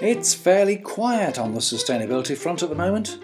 It's 0.00 0.34
fairly 0.34 0.76
quiet 0.76 1.38
on 1.38 1.54
the 1.54 1.60
sustainability 1.60 2.36
front 2.36 2.64
at 2.64 2.70
the 2.70 2.74
moment. 2.74 3.18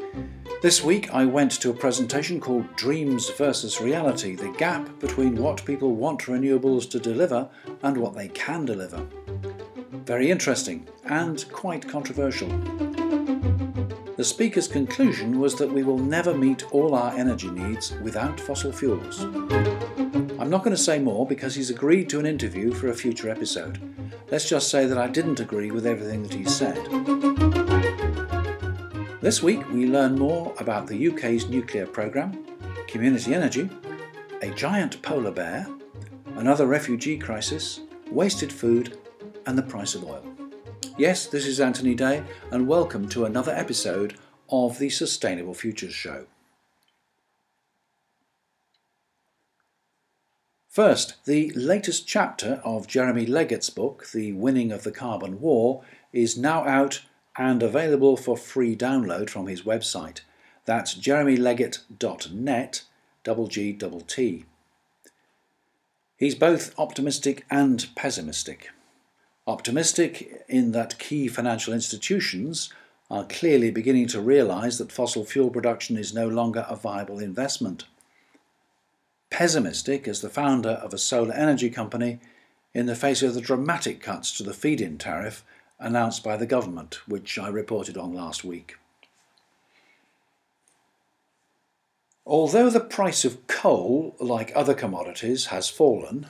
This 0.63 0.85
week 0.85 1.13
I 1.13 1.25
went 1.25 1.51
to 1.61 1.71
a 1.71 1.75
presentation 1.75 2.41
called 2.41 2.77
Dreams 2.77 3.31
versus 3.31 3.81
Reality 3.81 4.37
The 4.37 4.51
Gap 4.59 5.01
Between 5.01 5.35
What 5.37 5.65
People 5.65 5.97
Want 5.97 6.21
Renewables 6.23 6.89
to 6.91 7.01
Deliver 7.01 7.49
and 7.83 7.97
What 7.97 8.15
They 8.15 8.29
Can 8.29 8.65
Deliver. 8.65 9.05
Very 9.91 10.31
interesting 10.31 10.87
and 11.05 11.45
quite 11.51 11.89
controversial. 11.89 12.49
The 14.17 14.23
speaker's 14.23 14.69
conclusion 14.69 15.41
was 15.41 15.57
that 15.57 15.73
we 15.73 15.83
will 15.83 15.99
never 15.99 16.33
meet 16.33 16.73
all 16.73 16.95
our 16.95 17.13
energy 17.19 17.51
needs 17.51 17.91
without 18.01 18.39
fossil 18.39 18.71
fuels. 18.71 19.25
I'm 19.25 20.49
not 20.49 20.63
going 20.63 20.77
to 20.77 20.81
say 20.81 21.01
more 21.01 21.27
because 21.27 21.57
he's 21.57 21.71
agreed 21.71 22.09
to 22.11 22.21
an 22.21 22.27
interview 22.27 22.73
for 22.73 22.91
a 22.91 22.95
future 22.95 23.29
episode. 23.29 23.81
Let's 24.31 24.49
just 24.49 24.71
say 24.71 24.87
that 24.87 24.99
I 24.99 25.09
didn't 25.09 25.41
agree 25.41 25.73
with 25.73 25.85
everything 25.85 26.23
that 26.23 26.33
he 26.33 26.45
said. 26.45 26.77
This 29.21 29.43
week 29.43 29.69
we 29.73 29.87
learn 29.87 30.17
more 30.17 30.55
about 30.61 30.87
the 30.87 31.09
UK's 31.09 31.49
nuclear 31.49 31.87
programme, 31.87 32.47
community 32.87 33.35
energy, 33.35 33.69
a 34.43 34.51
giant 34.51 35.03
polar 35.03 35.33
bear, 35.33 35.67
another 36.37 36.67
refugee 36.69 37.19
crisis, 37.19 37.81
wasted 38.13 38.53
food, 38.53 38.97
and 39.47 39.59
the 39.59 39.63
price 39.63 39.97
of 39.97 40.05
oil. 40.05 40.25
Yes, 40.97 41.27
this 41.27 41.45
is 41.45 41.59
Anthony 41.59 41.97
Day, 41.97 42.23
and 42.53 42.69
welcome 42.69 43.09
to 43.09 43.25
another 43.25 43.51
episode 43.51 44.15
of 44.49 44.79
the 44.79 44.91
Sustainable 44.91 45.53
Futures 45.53 45.93
Show. 45.93 46.27
First, 50.69 51.17
the 51.25 51.51
latest 51.57 52.07
chapter 52.07 52.61
of 52.65 52.87
Jeremy 52.87 53.27
Leggett's 53.27 53.71
book, 53.71 54.07
The 54.13 54.35
Winning 54.35 54.71
of 54.71 54.85
the 54.85 54.93
Carbon 54.93 55.41
War, 55.41 55.83
is 56.13 56.39
now 56.39 56.65
out 56.65 57.03
and 57.37 57.61
available 57.61 58.17
for 58.17 58.37
free 58.37 58.77
download 58.77 59.29
from 59.29 59.49
his 59.49 59.63
website. 59.63 60.21
That's 60.65 60.95
jeremyleggett.net, 60.95 62.83
double 63.25 63.49
G 63.49 63.73
double 63.73 64.01
T. 64.01 64.45
He's 66.17 66.37
both 66.37 66.73
optimistic 66.79 67.45
and 67.51 67.85
pessimistic. 67.97 68.71
Optimistic 69.47 70.45
in 70.49 70.73
that 70.73 70.99
key 70.99 71.29
financial 71.29 71.75
institutions 71.75 72.73
are 73.11 73.27
clearly 73.27 73.71
beginning 73.71 74.07
to 74.09 74.21
realise 74.21 74.79
that 74.79 74.93
fossil 74.93 75.25
fuel 75.25 75.51
production 75.51 75.97
is 75.97 76.15
no 76.15 76.27
longer 76.27 76.65
a 76.69 76.77
viable 76.77 77.19
investment 77.19 77.85
pessimistic 79.35 80.07
as 80.07 80.21
the 80.21 80.29
founder 80.29 80.71
of 80.71 80.95
a 80.95 80.99
solar 80.99 81.35
energy 81.35 81.69
company 81.69 82.21
in 82.73 82.87
the 82.87 82.95
face 82.95 83.21
of 83.21 83.35
the 83.35 83.41
dramatic 83.41 84.01
cuts 84.01 84.31
to 84.31 84.45
the 84.45 84.55
feed 84.55 84.81
in 84.81 84.97
tariff 84.97 85.45
announced 85.81 86.23
by 86.23 86.37
the 86.37 86.47
government, 86.47 87.01
which 87.09 87.37
I 87.37 87.49
reported 87.49 87.99
on 87.99 88.15
last 88.15 88.45
week. 88.45 88.77
Although 92.25 92.71
the 92.71 92.79
price 92.79 93.25
of 93.25 93.49
coal, 93.49 94.15
like 94.21 94.53
other 94.55 94.73
commodities, 94.73 95.47
has 95.47 95.69
fallen, 95.69 96.29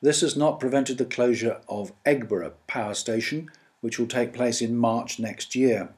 this 0.00 0.20
has 0.20 0.36
not 0.36 0.60
prevented 0.60 0.98
the 0.98 1.04
closure 1.04 1.60
of 1.68 1.92
Eggborough 2.04 2.52
Power 2.66 2.94
Station, 2.94 3.50
which 3.80 3.98
will 3.98 4.06
take 4.06 4.32
place 4.32 4.60
in 4.60 4.76
March 4.76 5.18
next 5.18 5.54
year. 5.54 5.90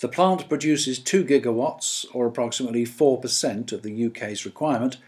The 0.00 0.08
plant 0.08 0.48
produces 0.48 0.98
2 0.98 1.24
gigawatts, 1.24 2.04
or 2.12 2.26
approximately 2.26 2.84
4% 2.84 3.72
of 3.72 3.82
the 3.82 4.06
UK's 4.06 4.44
requirement, 4.44 4.98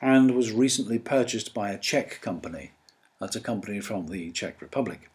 and 0.00 0.34
was 0.34 0.50
recently 0.50 0.98
purchased 0.98 1.54
by 1.54 1.70
a 1.70 1.78
Czech 1.78 2.20
company. 2.20 2.72
That's 3.20 3.36
a 3.36 3.40
company 3.40 3.80
from 3.80 4.08
the 4.08 4.32
Czech 4.32 4.60
Republic. 4.60 5.08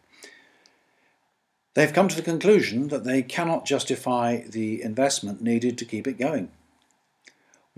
They've 1.74 1.92
come 1.92 2.08
to 2.08 2.16
the 2.16 2.22
conclusion 2.22 2.88
that 2.88 3.04
they 3.04 3.22
cannot 3.22 3.66
justify 3.66 4.40
the 4.48 4.82
investment 4.82 5.42
needed 5.42 5.76
to 5.78 5.84
keep 5.84 6.06
it 6.06 6.18
going. 6.18 6.50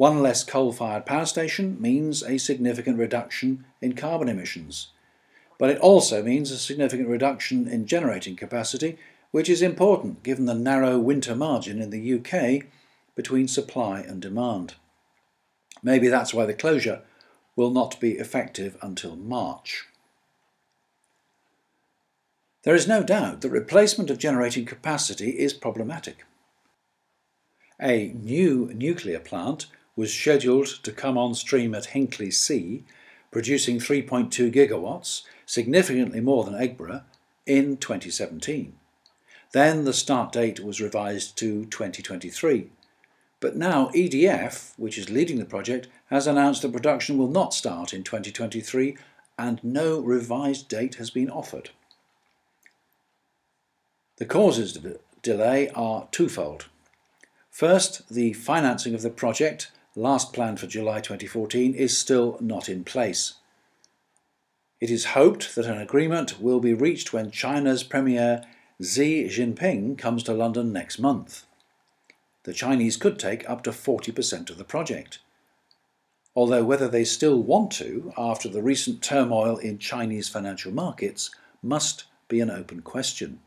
One 0.00 0.22
less 0.22 0.44
coal 0.44 0.72
fired 0.72 1.04
power 1.04 1.26
station 1.26 1.76
means 1.78 2.22
a 2.22 2.38
significant 2.38 2.96
reduction 2.96 3.66
in 3.82 3.92
carbon 3.92 4.30
emissions, 4.30 4.92
but 5.58 5.68
it 5.68 5.78
also 5.80 6.22
means 6.22 6.50
a 6.50 6.56
significant 6.56 7.06
reduction 7.06 7.68
in 7.68 7.84
generating 7.84 8.34
capacity 8.34 8.96
which 9.30 9.50
is 9.50 9.60
important 9.60 10.22
given 10.22 10.46
the 10.46 10.54
narrow 10.54 10.98
winter 10.98 11.36
margin 11.36 11.82
in 11.82 11.90
the 11.90 12.14
UK 12.14 12.64
between 13.14 13.46
supply 13.46 14.00
and 14.00 14.22
demand. 14.22 14.76
Maybe 15.82 16.08
that's 16.08 16.32
why 16.32 16.46
the 16.46 16.54
closure 16.54 17.02
will 17.54 17.70
not 17.70 18.00
be 18.00 18.12
effective 18.12 18.78
until 18.80 19.16
March. 19.16 19.84
There 22.62 22.74
is 22.74 22.88
no 22.88 23.02
doubt 23.02 23.42
that 23.42 23.50
replacement 23.50 24.08
of 24.08 24.16
generating 24.16 24.64
capacity 24.64 25.32
is 25.32 25.52
problematic. 25.52 26.24
A 27.78 28.14
new 28.14 28.70
nuclear 28.74 29.20
plant 29.20 29.66
was 29.96 30.12
scheduled 30.12 30.66
to 30.82 30.92
come 30.92 31.18
on 31.18 31.34
stream 31.34 31.74
at 31.74 31.88
Hinkley 31.88 32.32
C, 32.32 32.84
producing 33.30 33.78
3.2 33.78 34.52
gigawatts, 34.52 35.22
significantly 35.46 36.20
more 36.20 36.44
than 36.44 36.54
Eggborough, 36.54 37.02
in 37.46 37.76
2017. 37.76 38.74
Then 39.52 39.84
the 39.84 39.92
start 39.92 40.32
date 40.32 40.60
was 40.60 40.80
revised 40.80 41.36
to 41.38 41.64
2023. 41.66 42.70
But 43.40 43.56
now 43.56 43.88
EDF, 43.88 44.74
which 44.76 44.98
is 44.98 45.10
leading 45.10 45.38
the 45.38 45.44
project, 45.44 45.88
has 46.10 46.26
announced 46.26 46.62
that 46.62 46.72
production 46.72 47.18
will 47.18 47.30
not 47.30 47.54
start 47.54 47.92
in 47.92 48.04
2023 48.04 48.96
and 49.38 49.64
no 49.64 49.98
revised 49.98 50.68
date 50.68 50.96
has 50.96 51.10
been 51.10 51.30
offered. 51.30 51.70
The 54.18 54.26
causes 54.26 54.76
of 54.76 54.82
the 54.82 55.00
delay 55.22 55.70
are 55.70 56.06
twofold. 56.12 56.66
First, 57.50 58.08
the 58.08 58.34
financing 58.34 58.94
of 58.94 59.02
the 59.02 59.10
project, 59.10 59.72
last 59.96 60.32
planned 60.32 60.60
for 60.60 60.66
July 60.66 61.00
2014, 61.00 61.74
is 61.74 61.96
still 61.96 62.38
not 62.40 62.68
in 62.68 62.84
place. 62.84 63.34
It 64.80 64.90
is 64.90 65.06
hoped 65.06 65.54
that 65.54 65.66
an 65.66 65.78
agreement 65.78 66.40
will 66.40 66.60
be 66.60 66.72
reached 66.72 67.12
when 67.12 67.30
China's 67.30 67.82
Premier 67.82 68.42
Xi 68.82 69.24
Jinping 69.24 69.98
comes 69.98 70.22
to 70.22 70.32
London 70.32 70.72
next 70.72 70.98
month. 70.98 71.44
The 72.44 72.54
Chinese 72.54 72.96
could 72.96 73.18
take 73.18 73.48
up 73.48 73.62
to 73.64 73.70
40% 73.70 74.48
of 74.48 74.56
the 74.56 74.64
project. 74.64 75.18
Although 76.34 76.64
whether 76.64 76.88
they 76.88 77.04
still 77.04 77.42
want 77.42 77.70
to, 77.72 78.14
after 78.16 78.48
the 78.48 78.62
recent 78.62 79.02
turmoil 79.02 79.58
in 79.58 79.78
Chinese 79.78 80.28
financial 80.28 80.72
markets, 80.72 81.30
must 81.62 82.04
be 82.28 82.40
an 82.40 82.50
open 82.50 82.80
question. 82.80 83.40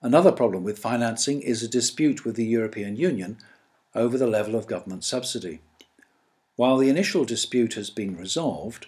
Another 0.00 0.32
problem 0.32 0.64
with 0.64 0.78
financing 0.78 1.42
is 1.42 1.62
a 1.62 1.68
dispute 1.68 2.24
with 2.24 2.36
the 2.36 2.44
European 2.44 2.96
Union 2.96 3.38
over 3.94 4.18
the 4.18 4.26
level 4.26 4.54
of 4.54 4.66
government 4.66 5.04
subsidy. 5.04 5.60
While 6.56 6.78
the 6.78 6.88
initial 6.88 7.24
dispute 7.24 7.74
has 7.74 7.90
been 7.90 8.16
resolved, 8.16 8.86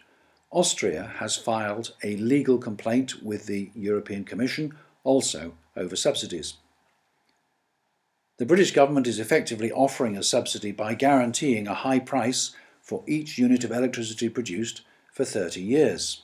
Austria 0.50 1.15
has 1.17 1.37
filed 1.37 1.93
a 2.03 2.17
legal 2.17 2.59
complaint 2.59 3.22
with 3.22 3.47
the 3.47 3.71
European 3.75 4.25
Commission 4.25 4.75
also 5.05 5.55
over 5.77 5.97
subsidies. 5.97 6.55
The 8.39 8.47
British 8.47 8.72
government 8.72 9.06
is 9.06 9.19
effectively 9.19 9.72
offering 9.72 10.17
a 10.17 10.22
subsidy 10.22 10.71
by 10.71 10.94
guaranteeing 10.94 11.67
a 11.67 11.75
high 11.75 12.00
price 12.00 12.55
for 12.83 13.03
each 13.06 13.38
unit 13.38 13.65
of 13.65 13.73
electricity 13.73 14.28
produced 14.28 14.83
for 15.11 15.25
30 15.25 15.61
years. 15.61 16.23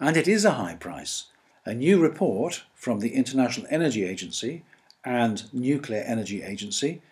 And 0.00 0.16
it 0.16 0.26
is 0.26 0.44
a 0.44 0.52
high 0.52 0.76
price. 0.76 1.26
A 1.64 1.74
new 1.74 2.00
report 2.00 2.64
from 2.74 3.00
the 3.00 3.14
International 3.14 3.66
Energy 3.70 4.04
Agency 4.04 4.64
and 5.04 5.52
Nuclear 5.52 6.00
Energy 6.00 6.42
Agency 6.42 7.02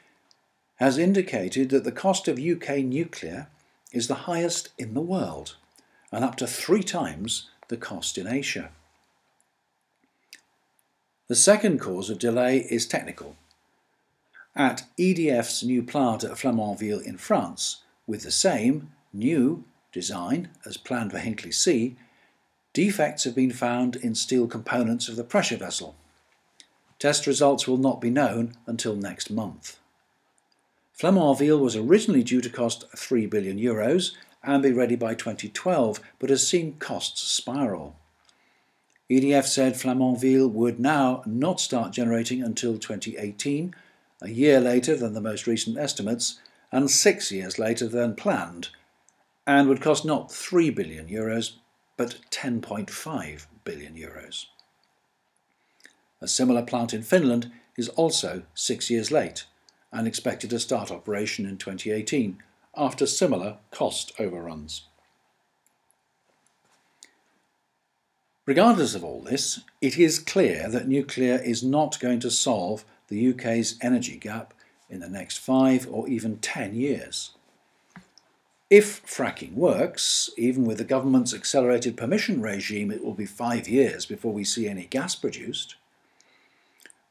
has 0.76 0.98
indicated 0.98 1.70
that 1.70 1.84
the 1.84 1.92
cost 1.92 2.28
of 2.28 2.38
UK 2.38 2.78
nuclear 2.78 3.48
is 3.92 4.08
the 4.08 4.26
highest 4.26 4.70
in 4.78 4.94
the 4.94 5.00
world 5.00 5.56
and 6.12 6.24
up 6.24 6.36
to 6.36 6.46
three 6.46 6.82
times 6.82 7.50
the 7.68 7.76
cost 7.76 8.18
in 8.18 8.26
Asia. 8.26 8.70
The 11.28 11.34
second 11.34 11.80
cause 11.80 12.08
of 12.08 12.18
delay 12.18 12.58
is 12.70 12.86
technical. 12.86 13.36
At 14.54 14.84
EDF's 14.98 15.62
new 15.64 15.82
plant 15.82 16.22
at 16.24 16.32
Flamanville 16.32 17.02
in 17.02 17.18
France, 17.18 17.82
with 18.06 18.22
the 18.22 18.30
same 18.30 18.92
new 19.12 19.64
design 19.92 20.50
as 20.64 20.76
planned 20.76 21.10
for 21.10 21.18
Hinkley 21.18 21.52
C, 21.52 21.96
defects 22.72 23.24
have 23.24 23.34
been 23.34 23.50
found 23.50 23.96
in 23.96 24.14
steel 24.14 24.46
components 24.46 25.08
of 25.08 25.16
the 25.16 25.24
pressure 25.24 25.56
vessel. 25.56 25.96
Test 26.98 27.26
results 27.26 27.66
will 27.66 27.76
not 27.76 28.00
be 28.00 28.10
known 28.10 28.52
until 28.66 28.94
next 28.94 29.30
month. 29.30 29.78
Flamanville 30.98 31.60
was 31.60 31.76
originally 31.76 32.22
due 32.22 32.40
to 32.40 32.48
cost 32.48 32.84
3 32.96 33.26
billion 33.26 33.58
euros 33.58 34.12
and 34.42 34.62
be 34.62 34.72
ready 34.72 34.96
by 34.96 35.14
2012, 35.14 36.00
but 36.18 36.30
has 36.30 36.46
seen 36.46 36.78
costs 36.78 37.20
spiral. 37.20 37.96
EDF 39.10 39.44
said 39.44 39.74
Flamanville 39.74 40.50
would 40.50 40.80
now 40.80 41.22
not 41.26 41.60
start 41.60 41.92
generating 41.92 42.42
until 42.42 42.78
2018, 42.78 43.74
a 44.22 44.30
year 44.30 44.58
later 44.58 44.96
than 44.96 45.12
the 45.12 45.20
most 45.20 45.46
recent 45.46 45.76
estimates, 45.76 46.40
and 46.72 46.90
six 46.90 47.30
years 47.30 47.58
later 47.58 47.86
than 47.86 48.14
planned, 48.14 48.70
and 49.46 49.68
would 49.68 49.82
cost 49.82 50.04
not 50.04 50.32
3 50.32 50.70
billion 50.70 51.08
euros 51.08 51.52
but 51.98 52.18
10.5 52.30 53.46
billion 53.64 53.94
euros. 53.94 54.46
A 56.22 56.28
similar 56.28 56.62
plant 56.62 56.94
in 56.94 57.02
Finland 57.02 57.52
is 57.76 57.90
also 57.90 58.44
six 58.54 58.88
years 58.88 59.10
late 59.10 59.44
and 59.92 60.06
expected 60.06 60.50
to 60.50 60.58
start 60.58 60.90
operation 60.90 61.46
in 61.46 61.56
2018 61.56 62.42
after 62.76 63.06
similar 63.06 63.58
cost 63.70 64.12
overruns. 64.18 64.86
Regardless 68.44 68.94
of 68.94 69.02
all 69.02 69.22
this, 69.22 69.60
it 69.80 69.98
is 69.98 70.20
clear 70.20 70.68
that 70.68 70.86
nuclear 70.86 71.36
is 71.36 71.64
not 71.64 71.98
going 71.98 72.20
to 72.20 72.30
solve 72.30 72.84
the 73.08 73.32
UK's 73.32 73.76
energy 73.82 74.16
gap 74.16 74.54
in 74.88 75.00
the 75.00 75.08
next 75.08 75.38
five 75.38 75.88
or 75.90 76.08
even 76.08 76.38
ten 76.38 76.74
years. 76.74 77.32
If 78.70 79.04
fracking 79.06 79.54
works, 79.54 80.30
even 80.36 80.64
with 80.64 80.78
the 80.78 80.84
government's 80.84 81.34
accelerated 81.34 81.96
permission 81.96 82.40
regime, 82.40 82.90
it 82.90 83.04
will 83.04 83.14
be 83.14 83.26
five 83.26 83.68
years 83.68 84.06
before 84.06 84.32
we 84.32 84.44
see 84.44 84.68
any 84.68 84.86
gas 84.86 85.14
produced. 85.14 85.76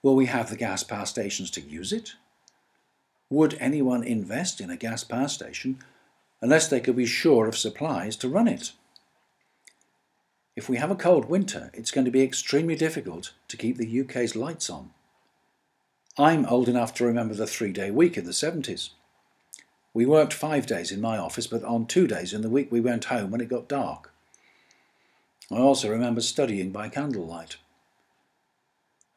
Will 0.04 0.16
we 0.16 0.26
have 0.28 0.50
the 0.50 0.58
gas 0.58 0.84
power 0.84 1.06
stations 1.06 1.50
to 1.52 1.62
use 1.62 1.92
it? 1.94 2.16
Would 3.30 3.58
anyone 3.60 4.04
invest 4.04 4.62
in 4.62 4.70
a 4.70 4.78
gas 4.78 5.04
power 5.04 5.28
station 5.28 5.80
unless 6.42 6.68
they 6.68 6.80
could 6.80 6.96
be 6.96 7.06
sure 7.06 7.48
of 7.48 7.58
supplies 7.58 8.16
to 8.18 8.30
run 8.30 8.48
it? 8.48 8.72
If 10.56 10.70
we 10.70 10.78
have 10.78 10.92
a 10.92 10.96
cold 10.96 11.26
winter, 11.26 11.72
it's 11.74 11.92
going 11.92 12.06
to 12.06 12.12
be 12.12 12.22
extremely 12.22 12.76
difficult 12.76 13.34
to 13.48 13.58
keep 13.58 13.78
the 13.78 14.02
UK's 14.02 14.36
lights 14.36 14.70
on. 14.70 14.92
I'm 16.18 16.46
old 16.46 16.70
enough 16.70 16.94
to 16.96 17.06
remember 17.06 17.34
the 17.34 17.48
three 17.48 17.74
day 17.74 17.92
week 17.92 18.18
in 18.18 18.26
the 18.26 18.32
70s. 18.32 18.92
We 19.94 20.06
worked 20.06 20.34
five 20.34 20.66
days 20.66 20.92
in 20.92 21.02
my 21.02 21.18
office, 21.18 21.48
but 21.48 21.64
on 21.64 21.88
two 21.88 22.08
days 22.08 22.34
in 22.34 22.42
the 22.42 22.50
week 22.50 22.72
we 22.72 22.80
went 22.80 23.06
home 23.06 23.32
when 23.32 23.42
it 23.42 23.50
got 23.50 23.68
dark. 23.68 24.14
I 25.52 25.58
also 25.58 25.90
remember 25.90 26.22
studying 26.22 26.72
by 26.72 26.90
candlelight. 26.90 27.58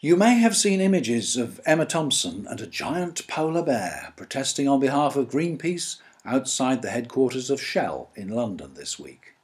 You 0.00 0.16
may 0.16 0.36
have 0.36 0.56
seen 0.56 0.80
images 0.80 1.36
of 1.36 1.60
Emma 1.66 1.84
Thompson 1.84 2.46
and 2.48 2.58
a 2.58 2.66
giant 2.66 3.28
polar 3.28 3.62
bear 3.62 4.14
protesting 4.16 4.66
on 4.66 4.80
behalf 4.80 5.14
of 5.14 5.28
Greenpeace 5.28 5.98
outside 6.24 6.80
the 6.80 6.88
headquarters 6.88 7.50
of 7.50 7.60
Shell 7.60 8.08
in 8.16 8.30
London 8.30 8.72
this 8.72 8.98
week. 8.98 9.34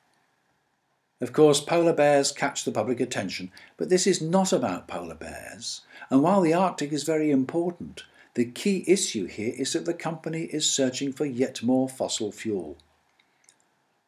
Of 1.21 1.35
course, 1.35 1.61
polar 1.61 1.93
bears 1.93 2.33
catch 2.33 2.65
the 2.65 2.73
public 2.73 3.01
attention, 3.01 3.53
but 3.77 3.91
this 3.91 4.07
is 4.07 4.23
not 4.23 4.51
about 4.51 4.89
polar 4.89 5.15
bears. 5.15 5.83
And 6.09 6.23
while 6.23 6.41
the 6.41 6.55
Arctic 6.55 6.91
is 6.91 7.03
very 7.03 7.31
important, 7.31 8.05
the 8.35 8.45
key 8.45 8.85
issue 8.87 9.27
here 9.27 9.53
is 9.57 9.73
that 9.73 9.87
the 9.87 9.95
company 9.95 10.43
is 10.45 10.71
searching 10.71 11.13
for 11.13 11.25
yet 11.25 11.63
more 11.63 11.89
fossil 11.89 12.31
fuel. 12.31 12.79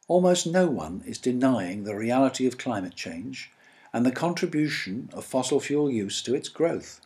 Almost 0.09 0.47
no 0.47 0.67
one 0.67 1.03
is 1.07 1.19
denying 1.19 1.85
the 1.85 1.97
reality 1.97 2.47
of 2.47 2.59
climate 2.59 2.95
change 2.95 3.51
and 3.93 4.07
the 4.07 4.13
contribution 4.13 5.11
of 5.13 5.25
fossil 5.25 5.61
fuel 5.61 5.91
use 5.91 6.23
to 6.23 6.35
its 6.35 6.49
growth. 6.49 7.01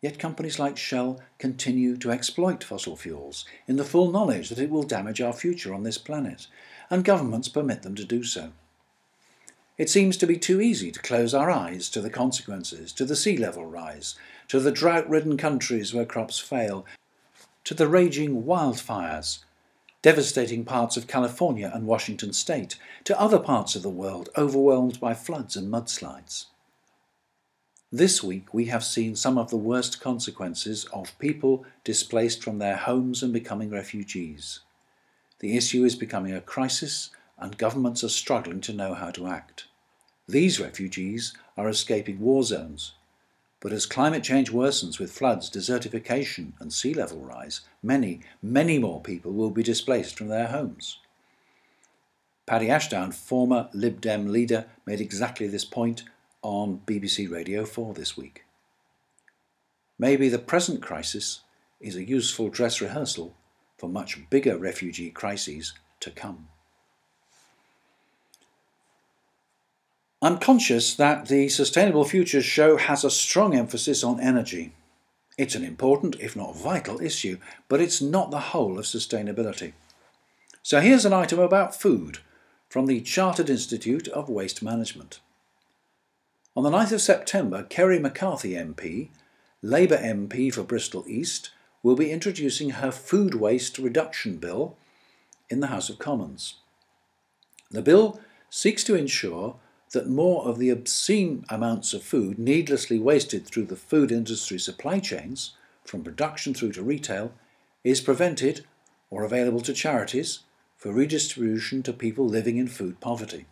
Yet 0.00 0.18
companies 0.18 0.58
like 0.58 0.76
Shell 0.76 1.20
continue 1.38 1.96
to 1.96 2.12
exploit 2.12 2.62
fossil 2.62 2.96
fuels 2.96 3.44
in 3.66 3.76
the 3.76 3.84
full 3.84 4.12
knowledge 4.12 4.48
that 4.48 4.58
it 4.58 4.70
will 4.70 4.84
damage 4.84 5.20
our 5.20 5.32
future 5.32 5.74
on 5.74 5.82
this 5.82 5.98
planet, 5.98 6.46
and 6.88 7.04
governments 7.04 7.48
permit 7.48 7.82
them 7.82 7.96
to 7.96 8.04
do 8.04 8.22
so. 8.22 8.52
It 9.76 9.90
seems 9.90 10.16
to 10.18 10.26
be 10.26 10.36
too 10.36 10.60
easy 10.60 10.90
to 10.90 11.02
close 11.02 11.34
our 11.34 11.50
eyes 11.50 11.88
to 11.90 12.00
the 12.00 12.10
consequences, 12.10 12.92
to 12.94 13.04
the 13.04 13.16
sea 13.16 13.36
level 13.36 13.64
rise, 13.64 14.16
to 14.48 14.60
the 14.60 14.72
drought 14.72 15.08
ridden 15.08 15.36
countries 15.36 15.94
where 15.94 16.04
crops 16.04 16.38
fail, 16.38 16.84
to 17.64 17.74
the 17.74 17.88
raging 17.88 18.44
wildfires 18.44 19.40
devastating 20.02 20.64
parts 20.64 20.96
of 20.96 21.08
California 21.08 21.70
and 21.74 21.86
Washington 21.86 22.32
state, 22.32 22.76
to 23.04 23.20
other 23.20 23.38
parts 23.38 23.74
of 23.74 23.82
the 23.82 23.90
world 23.90 24.28
overwhelmed 24.36 25.00
by 25.00 25.12
floods 25.12 25.56
and 25.56 25.72
mudslides. 25.72 26.46
This 27.90 28.22
week 28.22 28.54
we 28.54 28.66
have 28.66 28.84
seen 28.84 29.16
some 29.16 29.38
of 29.38 29.50
the 29.50 29.56
worst 29.56 30.00
consequences 30.00 30.84
of 30.92 31.18
people 31.18 31.64
displaced 31.84 32.44
from 32.44 32.58
their 32.58 32.76
homes 32.76 33.22
and 33.22 33.32
becoming 33.32 33.70
refugees. 33.70 34.60
The 35.40 35.56
issue 35.56 35.84
is 35.84 35.96
becoming 35.96 36.34
a 36.34 36.40
crisis 36.40 37.10
and 37.38 37.58
governments 37.58 38.04
are 38.04 38.08
struggling 38.08 38.60
to 38.62 38.72
know 38.72 38.94
how 38.94 39.10
to 39.12 39.26
act. 39.26 39.66
These 40.28 40.60
refugees 40.60 41.34
are 41.56 41.68
escaping 41.68 42.20
war 42.20 42.44
zones. 42.44 42.92
But 43.60 43.72
as 43.72 43.86
climate 43.86 44.22
change 44.22 44.52
worsens 44.52 45.00
with 45.00 45.10
floods, 45.10 45.50
desertification, 45.50 46.52
and 46.60 46.72
sea 46.72 46.94
level 46.94 47.20
rise, 47.20 47.62
many, 47.82 48.20
many 48.40 48.78
more 48.78 49.00
people 49.00 49.32
will 49.32 49.50
be 49.50 49.62
displaced 49.64 50.16
from 50.16 50.28
their 50.28 50.46
homes. 50.46 50.98
Paddy 52.46 52.70
Ashdown, 52.70 53.12
former 53.12 53.68
Lib 53.74 54.00
Dem 54.00 54.28
leader, 54.28 54.66
made 54.86 55.00
exactly 55.00 55.48
this 55.48 55.64
point 55.64 56.04
on 56.40 56.80
BBC 56.86 57.30
Radio 57.30 57.64
4 57.64 57.94
this 57.94 58.16
week. 58.16 58.44
Maybe 59.98 60.28
the 60.28 60.38
present 60.38 60.80
crisis 60.80 61.40
is 61.80 61.96
a 61.96 62.08
useful 62.08 62.48
dress 62.48 62.80
rehearsal 62.80 63.34
for 63.76 63.88
much 63.88 64.30
bigger 64.30 64.56
refugee 64.56 65.10
crises 65.10 65.74
to 66.00 66.10
come. 66.10 66.48
I'm 70.20 70.38
conscious 70.38 70.94
that 70.94 71.28
the 71.28 71.48
Sustainable 71.48 72.04
Futures 72.04 72.44
show 72.44 72.76
has 72.76 73.04
a 73.04 73.10
strong 73.10 73.54
emphasis 73.54 74.02
on 74.02 74.20
energy. 74.20 74.72
It's 75.36 75.54
an 75.54 75.62
important, 75.62 76.16
if 76.18 76.34
not 76.34 76.56
vital, 76.56 77.00
issue, 77.00 77.38
but 77.68 77.80
it's 77.80 78.02
not 78.02 78.32
the 78.32 78.40
whole 78.40 78.80
of 78.80 78.84
sustainability. 78.84 79.74
So 80.64 80.80
here's 80.80 81.04
an 81.04 81.12
item 81.12 81.38
about 81.38 81.80
food 81.80 82.18
from 82.68 82.86
the 82.86 83.00
Chartered 83.00 83.48
Institute 83.48 84.08
of 84.08 84.28
Waste 84.28 84.60
Management. 84.60 85.20
On 86.56 86.64
the 86.64 86.70
9th 86.70 86.92
of 86.92 87.00
September, 87.00 87.62
Kerry 87.62 88.00
McCarthy 88.00 88.54
MP, 88.54 89.10
Labour 89.62 89.98
MP 89.98 90.52
for 90.52 90.64
Bristol 90.64 91.04
East, 91.06 91.52
will 91.84 91.94
be 91.94 92.10
introducing 92.10 92.70
her 92.70 92.90
food 92.90 93.36
waste 93.36 93.78
reduction 93.78 94.38
bill 94.38 94.76
in 95.48 95.60
the 95.60 95.68
House 95.68 95.88
of 95.88 96.00
Commons. 96.00 96.54
The 97.70 97.82
bill 97.82 98.18
seeks 98.50 98.82
to 98.84 98.96
ensure 98.96 99.54
that 99.92 100.08
more 100.08 100.44
of 100.44 100.58
the 100.58 100.70
obscene 100.70 101.44
amounts 101.48 101.92
of 101.94 102.02
food 102.02 102.38
needlessly 102.38 102.98
wasted 102.98 103.46
through 103.46 103.66
the 103.66 103.76
food 103.76 104.12
industry 104.12 104.58
supply 104.58 104.98
chains, 104.98 105.52
from 105.84 106.04
production 106.04 106.52
through 106.54 106.72
to 106.72 106.82
retail, 106.82 107.32
is 107.84 108.00
prevented 108.00 108.64
or 109.10 109.24
available 109.24 109.60
to 109.60 109.72
charities 109.72 110.40
for 110.76 110.92
redistribution 110.92 111.82
to 111.82 111.92
people 111.92 112.26
living 112.26 112.56
in 112.56 112.68
food 112.68 113.00
poverty. 113.00 113.46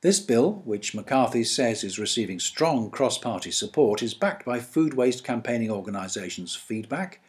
This 0.00 0.20
bill, 0.20 0.62
which 0.66 0.94
McCarthy 0.94 1.44
says 1.44 1.82
is 1.82 1.98
receiving 1.98 2.38
strong 2.38 2.90
cross 2.90 3.16
party 3.16 3.50
support, 3.50 4.02
is 4.02 4.12
backed 4.12 4.44
by 4.44 4.60
food 4.60 4.94
waste 4.94 5.24
campaigning 5.24 5.70
organisations 5.70 6.54
Feedback, 6.54 7.20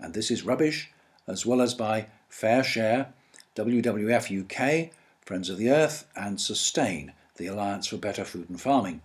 and 0.00 0.14
This 0.14 0.30
Is 0.32 0.44
Rubbish, 0.44 0.90
as 1.28 1.46
well 1.46 1.60
as 1.60 1.74
by 1.74 2.06
FareShare, 2.30 3.06
WWF 3.54 4.42
UK, 4.42 4.92
Friends 5.24 5.48
of 5.48 5.58
the 5.58 5.70
Earth, 5.70 6.06
and 6.16 6.40
Sustain, 6.40 7.12
the 7.36 7.46
Alliance 7.46 7.86
for 7.86 7.96
Better 7.96 8.24
Food 8.24 8.48
and 8.48 8.60
Farming. 8.60 9.02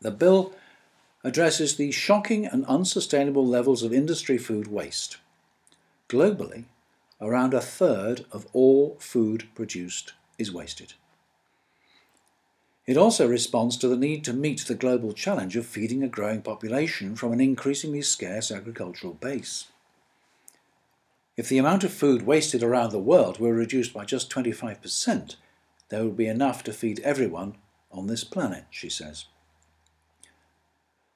The 0.00 0.10
bill 0.10 0.52
addresses 1.24 1.76
the 1.76 1.90
shocking 1.90 2.46
and 2.46 2.64
unsustainable 2.66 3.46
levels 3.46 3.82
of 3.82 3.92
industry 3.92 4.38
food 4.38 4.68
waste. 4.68 5.16
Globally, 6.08 6.64
around 7.20 7.54
a 7.54 7.60
third 7.60 8.24
of 8.30 8.46
all 8.52 8.96
food 9.00 9.48
produced 9.54 10.12
is 10.38 10.52
wasted. 10.52 10.94
It 12.86 12.96
also 12.96 13.28
responds 13.28 13.76
to 13.78 13.88
the 13.88 13.96
need 13.96 14.24
to 14.24 14.32
meet 14.32 14.60
the 14.60 14.74
global 14.74 15.12
challenge 15.12 15.56
of 15.56 15.66
feeding 15.66 16.02
a 16.02 16.08
growing 16.08 16.40
population 16.40 17.16
from 17.16 17.32
an 17.32 17.40
increasingly 17.40 18.00
scarce 18.00 18.50
agricultural 18.50 19.14
base. 19.14 19.66
If 21.36 21.48
the 21.48 21.58
amount 21.58 21.84
of 21.84 21.92
food 21.92 22.22
wasted 22.22 22.62
around 22.62 22.90
the 22.90 22.98
world 22.98 23.38
were 23.38 23.52
reduced 23.52 23.92
by 23.92 24.04
just 24.04 24.30
25%, 24.30 25.36
there 25.88 26.04
would 26.04 26.16
be 26.16 26.26
enough 26.26 26.62
to 26.64 26.72
feed 26.72 27.00
everyone 27.00 27.56
on 27.90 28.06
this 28.06 28.24
planet, 28.24 28.64
she 28.70 28.88
says. 28.88 29.26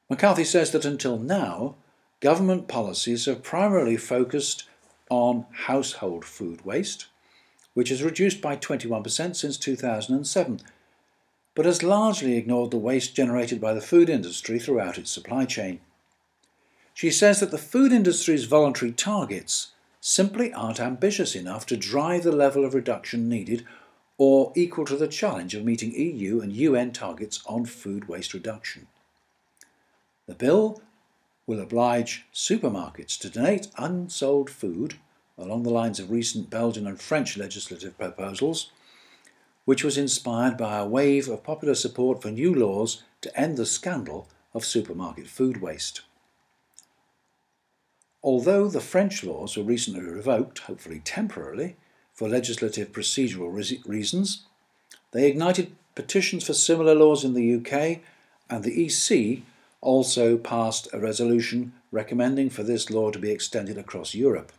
McCarthy 0.08 0.44
says 0.44 0.70
that 0.72 0.84
until 0.84 1.18
now, 1.18 1.76
government 2.20 2.68
policies 2.68 3.26
have 3.26 3.42
primarily 3.42 3.96
focused 3.96 4.64
on 5.10 5.46
household 5.66 6.24
food 6.24 6.64
waste, 6.64 7.06
which 7.74 7.88
has 7.88 8.02
reduced 8.02 8.40
by 8.40 8.56
21% 8.56 9.36
since 9.36 9.56
2007 9.56 10.60
but 11.54 11.66
has 11.66 11.82
largely 11.82 12.36
ignored 12.36 12.70
the 12.70 12.78
waste 12.78 13.14
generated 13.14 13.60
by 13.60 13.74
the 13.74 13.80
food 13.80 14.08
industry 14.08 14.58
throughout 14.58 14.98
its 14.98 15.10
supply 15.10 15.44
chain. 15.44 15.80
She 16.94 17.10
says 17.10 17.40
that 17.40 17.50
the 17.50 17.58
food 17.58 17.92
industry's 17.92 18.44
voluntary 18.44 18.92
targets 18.92 19.72
simply 20.00 20.52
aren't 20.52 20.80
ambitious 20.80 21.34
enough 21.34 21.66
to 21.66 21.76
drive 21.76 22.22
the 22.22 22.32
level 22.32 22.64
of 22.64 22.74
reduction 22.74 23.28
needed 23.28 23.64
or 24.24 24.52
equal 24.54 24.84
to 24.84 24.94
the 24.94 25.08
challenge 25.08 25.52
of 25.52 25.64
meeting 25.64 25.92
EU 25.92 26.40
and 26.40 26.52
UN 26.52 26.92
targets 26.92 27.42
on 27.44 27.64
food 27.64 28.06
waste 28.06 28.32
reduction. 28.32 28.86
The 30.28 30.34
bill 30.36 30.80
will 31.44 31.58
oblige 31.58 32.24
supermarkets 32.32 33.18
to 33.18 33.28
donate 33.28 33.66
unsold 33.76 34.48
food 34.48 34.94
along 35.36 35.64
the 35.64 35.70
lines 35.70 35.98
of 35.98 36.12
recent 36.12 36.50
Belgian 36.50 36.86
and 36.86 37.00
French 37.00 37.36
legislative 37.36 37.98
proposals 37.98 38.70
which 39.64 39.82
was 39.82 39.98
inspired 39.98 40.56
by 40.56 40.78
a 40.78 40.86
wave 40.86 41.28
of 41.28 41.42
popular 41.42 41.74
support 41.74 42.22
for 42.22 42.30
new 42.30 42.54
laws 42.54 43.02
to 43.22 43.36
end 43.36 43.56
the 43.56 43.66
scandal 43.66 44.28
of 44.54 44.64
supermarket 44.64 45.26
food 45.26 45.60
waste. 45.60 46.02
Although 48.22 48.68
the 48.68 48.80
French 48.80 49.24
laws 49.24 49.56
were 49.56 49.64
recently 49.64 50.00
revoked, 50.00 50.60
hopefully 50.60 51.02
temporarily, 51.04 51.74
for 52.12 52.28
legislative 52.28 52.92
procedural 52.92 53.52
reasons, 53.86 54.44
they 55.12 55.28
ignited 55.28 55.72
petitions 55.94 56.44
for 56.44 56.54
similar 56.54 56.94
laws 56.94 57.24
in 57.24 57.34
the 57.34 57.54
UK, 57.56 58.00
and 58.48 58.64
the 58.64 58.86
EC 58.86 59.42
also 59.80 60.36
passed 60.36 60.88
a 60.92 60.98
resolution 60.98 61.72
recommending 61.90 62.48
for 62.48 62.62
this 62.62 62.90
law 62.90 63.10
to 63.10 63.18
be 63.18 63.30
extended 63.30 63.76
across 63.76 64.14
Europe. 64.14 64.52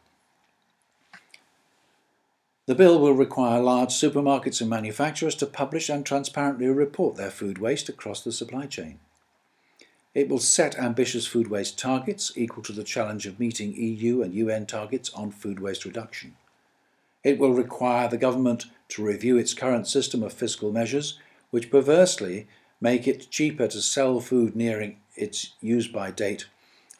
The 2.65 2.75
bill 2.75 3.00
will 3.00 3.13
require 3.13 3.60
large 3.60 3.89
supermarkets 3.89 4.62
and 4.62 4.69
manufacturers 4.69 5.36
to 5.36 5.45
publish 5.45 5.89
and 5.89 6.05
transparently 6.05 6.67
report 6.67 7.17
their 7.17 7.31
food 7.31 7.57
waste 7.57 7.89
across 7.89 8.24
the 8.24 8.31
supply 8.31 8.67
chain. 8.67 9.00
It 10.13 10.29
will 10.29 10.39
set 10.39 10.77
ambitious 10.77 11.27
food 11.27 11.50
waste 11.50 11.77
targets 11.77 12.31
equal 12.36 12.63
to 12.63 12.72
the 12.72 12.83
challenge 12.83 13.25
of 13.25 13.39
meeting 13.39 13.74
EU 13.75 14.22
and 14.22 14.33
UN 14.33 14.65
targets 14.65 15.12
on 15.13 15.31
food 15.31 15.60
waste 15.60 15.83
reduction. 15.83 16.36
It 17.23 17.39
will 17.39 17.53
require 17.53 18.07
the 18.07 18.17
government 18.17 18.65
to 18.89 19.03
review 19.03 19.37
its 19.37 19.53
current 19.53 19.87
system 19.87 20.23
of 20.23 20.33
fiscal 20.33 20.71
measures, 20.71 21.19
which 21.51 21.71
perversely 21.71 22.47
make 22.81 23.07
it 23.07 23.31
cheaper 23.31 23.67
to 23.67 23.81
sell 23.81 24.19
food 24.19 24.55
nearing 24.55 24.97
its 25.15 25.53
use 25.61 25.87
by 25.87 26.11
date 26.11 26.47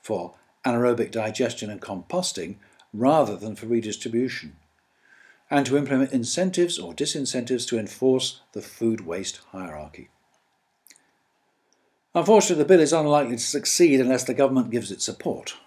for 0.02 0.36
anaerobic 0.66 1.12
digestion 1.12 1.70
and 1.70 1.82
composting 1.82 2.56
rather 2.94 3.36
than 3.36 3.56
for 3.56 3.66
redistribution 3.66 4.56
and 5.50 5.66
to 5.66 5.78
implement 5.78 6.12
incentives 6.12 6.80
or 6.80 6.94
disincentives 6.94 7.68
to 7.68 7.78
enforce 7.78 8.42
the 8.54 8.62
food 8.62 9.06
waste 9.06 9.42
hierarchy. 9.52 10.10
Unfortunately, 12.16 12.64
the 12.64 12.68
bill 12.68 12.80
is 12.80 12.94
unlikely 12.94 13.36
to 13.36 13.42
succeed 13.42 14.00
unless 14.00 14.24
the 14.24 14.34
government 14.34 14.72
gives 14.72 14.92
it 14.92 15.02
support. 15.02 15.58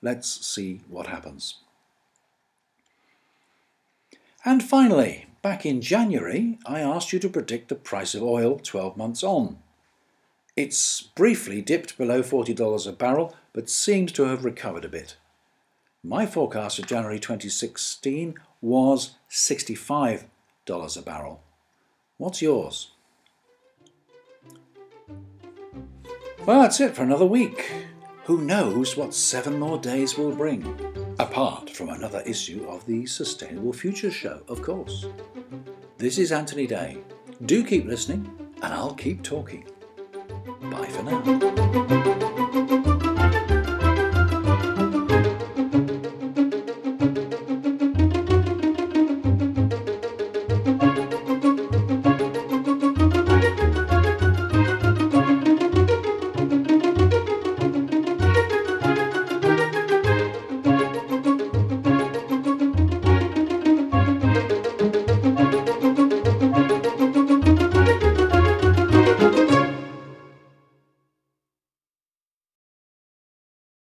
Let's 0.00 0.46
see 0.46 0.82
what 0.88 1.06
happens. 1.06 1.58
And 4.44 4.62
finally, 4.62 5.26
back 5.40 5.64
in 5.64 5.80
January, 5.80 6.58
I 6.66 6.80
asked 6.80 7.12
you 7.12 7.18
to 7.20 7.28
predict 7.28 7.68
the 7.68 7.76
price 7.76 8.14
of 8.14 8.22
oil 8.22 8.58
12 8.58 8.96
months 8.96 9.22
on. 9.22 9.58
It's 10.56 11.00
briefly 11.00 11.62
dipped 11.62 11.96
below 11.96 12.22
$40 12.22 12.86
a 12.86 12.92
barrel, 12.92 13.34
but 13.52 13.70
seems 13.70 14.10
to 14.12 14.24
have 14.24 14.44
recovered 14.44 14.84
a 14.84 14.88
bit. 14.88 15.16
My 16.02 16.26
forecast 16.26 16.80
for 16.80 16.86
January 16.86 17.20
2016 17.20 18.34
was 18.60 19.14
$65 19.30 20.26
a 20.66 21.02
barrel. 21.02 21.42
What's 22.18 22.42
yours? 22.42 22.90
Well, 26.44 26.62
that's 26.62 26.80
it 26.80 26.96
for 26.96 27.04
another 27.04 27.24
week. 27.24 27.72
Who 28.24 28.40
knows 28.40 28.96
what 28.96 29.14
seven 29.14 29.60
more 29.60 29.78
days 29.78 30.18
will 30.18 30.32
bring? 30.32 31.11
Apart 31.22 31.70
from 31.70 31.90
another 31.90 32.20
issue 32.26 32.66
of 32.68 32.84
the 32.84 33.06
Sustainable 33.06 33.72
Future 33.72 34.10
Show, 34.10 34.42
of 34.48 34.60
course. 34.60 35.06
This 35.96 36.18
is 36.18 36.32
Anthony 36.32 36.66
Day. 36.66 36.98
Do 37.46 37.62
keep 37.62 37.86
listening, 37.86 38.28
and 38.60 38.74
I'll 38.74 38.94
keep 38.94 39.22
talking. 39.22 39.64
Bye 40.62 40.88
for 40.88 41.04
now. 41.04 41.22